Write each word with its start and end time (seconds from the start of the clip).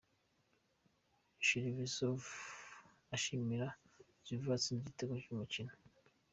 Cherchesov 1.45 2.19
ashimira 3.15 3.67
Dzyuba 4.23 4.45
watsinze 4.51 4.81
igitego 4.83 5.13
mu 5.23 5.33
mukino. 5.39 5.73